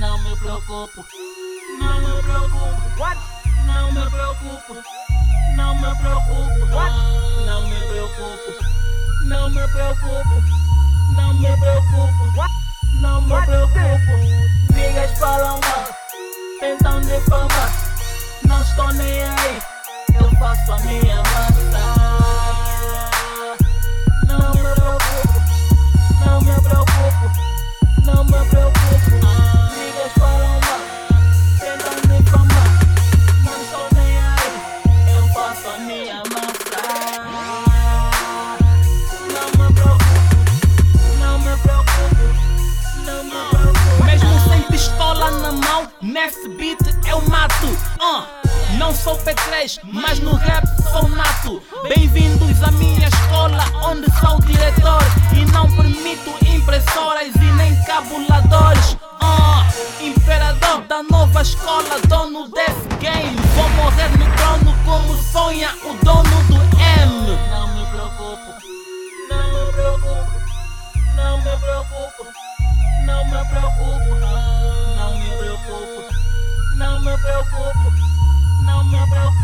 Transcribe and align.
Não 0.00 0.16
me 0.22 0.34
preocupo. 0.34 1.04
Não 1.78 2.00
me 2.00 2.22
preocupo. 2.22 3.00
What? 3.00 3.20
Não 3.66 3.92
me 3.92 4.10
preocupo. 4.10 4.82
Não 5.56 5.74
me 5.74 5.94
preocupo. 5.96 6.74
What? 6.74 6.94
Não 7.44 7.68
me 7.68 7.76
preocupo. 7.80 8.64
Não 9.26 9.50
me 9.50 9.68
preocupo. 9.68 10.42
Não 11.14 11.34
me 11.34 11.54
preocupo. 11.54 12.34
What? 12.34 12.50
Não 13.02 13.20
me 13.20 13.44
preocupo. 13.44 14.72
Niggas 14.74 15.18
falam 15.18 15.60
mal. 15.60 15.84
Tentam 16.60 17.00
difamar. 17.02 17.70
Não 18.48 18.62
estou 18.62 18.90
nem 18.94 19.22
aí. 19.22 19.29
Nesse 46.10 46.48
beat 46.48 46.80
eu 47.08 47.20
mato. 47.28 47.66
Uh, 47.66 48.76
não 48.78 48.92
sou 48.94 49.16
P3, 49.18 49.78
mas 49.84 50.18
no 50.18 50.34
rap 50.34 50.64
sou 50.90 51.08
nato. 51.08 51.62
Bem-vindos 51.88 52.62
à 52.62 52.70
minha 52.72 53.06
escola, 53.06 53.64
onde 53.84 54.06
sou 54.18 54.40
diretor. 54.40 55.00
E 55.32 55.44
não 55.52 55.70
permito 55.76 56.30
impressoras 56.46 57.34
e 57.36 57.52
nem 57.56 57.74
cabuladores. 57.84 58.96
Uh, 59.22 60.04
imperador 60.04 60.82
da 60.82 61.02
nova 61.04 61.42
escola, 61.42 62.00
dono 62.08 62.48
desse 62.48 62.88
game. 63.00 63.36
Vou 63.54 63.68
morrer 63.70 64.10
no 64.18 64.26
trono 64.36 64.76
como 64.84 65.16
sonha 65.30 65.70
o 65.84 65.94
dono 66.04 66.44
do 66.48 66.56
M. 66.76 67.38
Não 67.50 67.68
me 67.74 67.86
preocupo, 67.86 68.54
não 69.28 69.66
me 69.66 69.72
preocupo, 69.72 70.32
não 71.14 71.38
me 71.38 71.56
preocupo, 71.56 72.26
não 78.62 78.84
me 78.84 79.06
preocupo, 79.08 79.39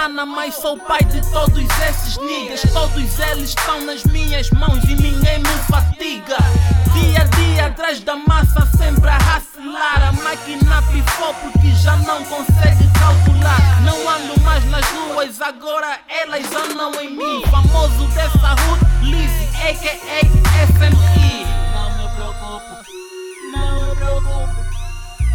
banana, 0.00 0.24
mas 0.24 0.54
sou 0.54 0.78
pai 0.78 1.02
de 1.04 1.20
todos 1.30 1.64
esses 1.88 2.16
niggas. 2.18 2.62
Todos 2.72 3.18
eles 3.18 3.50
estão 3.50 3.84
nas 3.84 4.02
minhas 4.04 4.50
mãos 4.50 4.82
e 4.84 4.94
ninguém 4.94 5.38
me 5.38 5.58
fatiga. 5.68 6.36
Dia 6.94 7.20
a 7.20 7.24
dia 7.24 7.66
atrás 7.66 8.00
da 8.00 8.16
massa, 8.16 8.66
sempre 8.78 9.10
a 9.10 9.18
racilar. 9.18 10.08
A 10.08 10.12
máquina 10.12 10.82
pifou 10.90 11.34
porque 11.34 11.70
já 11.72 11.96
não 11.98 12.24
consegue 12.24 12.88
calcular. 12.98 13.82
Não 13.82 14.08
ando 14.08 14.40
mais 14.40 14.64
nas 14.70 14.86
ruas, 14.90 15.40
agora 15.40 15.98
elas 16.08 16.46
andam 16.54 16.92
em 17.00 17.16
mim. 17.16 17.42
Famoso 17.50 18.06
dessa 18.14 18.52
hood, 18.52 18.80
Lizzy, 19.02 19.48
a.k.a. 19.56 20.20
SME. 20.66 21.46
Não 21.74 21.90
me 21.98 22.08
preocupo, 22.14 22.84
não 23.52 23.80
me 23.80 23.96
preocupo, 23.96 24.64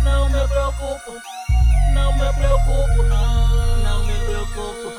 não 0.03 0.29
me 0.29 0.47
preocupo, 0.47 1.21
não 1.93 2.13
me 2.13 2.33
preocupo, 2.33 3.03
não 3.03 3.74
preocupo, 4.47 4.93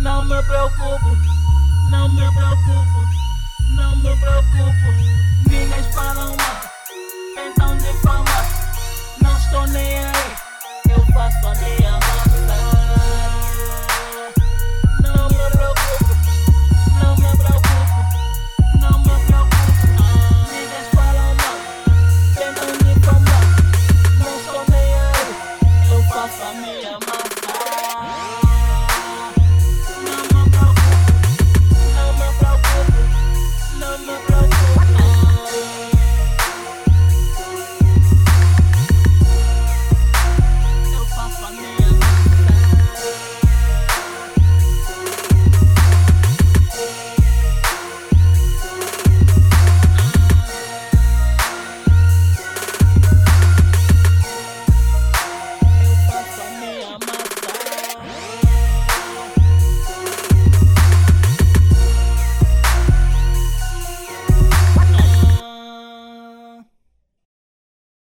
não 0.00 0.24
me 0.24 0.42
preocupo, 0.42 1.16
não 1.90 2.08
me 2.08 2.32
preocupo, 2.32 3.06
não 3.76 3.96
me 3.96 4.16
preocupo. 4.16 5.48
Minhas 5.48 5.86
falam 5.94 6.36
mal. 6.36 6.51